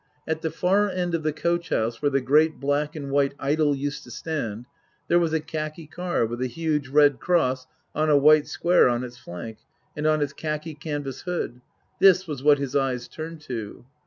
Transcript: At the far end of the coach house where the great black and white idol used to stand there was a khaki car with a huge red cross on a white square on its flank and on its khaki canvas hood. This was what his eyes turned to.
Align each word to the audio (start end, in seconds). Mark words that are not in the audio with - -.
At 0.27 0.41
the 0.41 0.49
far 0.49 0.89
end 0.89 1.13
of 1.13 1.21
the 1.21 1.31
coach 1.31 1.69
house 1.69 2.01
where 2.01 2.09
the 2.09 2.21
great 2.21 2.59
black 2.59 2.95
and 2.95 3.11
white 3.11 3.35
idol 3.37 3.75
used 3.75 4.03
to 4.05 4.09
stand 4.09 4.65
there 5.07 5.19
was 5.19 5.31
a 5.31 5.39
khaki 5.39 5.85
car 5.85 6.25
with 6.25 6.41
a 6.41 6.47
huge 6.47 6.87
red 6.87 7.19
cross 7.19 7.67
on 7.93 8.09
a 8.09 8.17
white 8.17 8.47
square 8.47 8.89
on 8.89 9.03
its 9.03 9.17
flank 9.19 9.59
and 9.95 10.07
on 10.07 10.23
its 10.23 10.33
khaki 10.33 10.73
canvas 10.73 11.21
hood. 11.21 11.61
This 11.99 12.25
was 12.27 12.41
what 12.41 12.57
his 12.57 12.75
eyes 12.75 13.07
turned 13.07 13.41
to. 13.41 13.85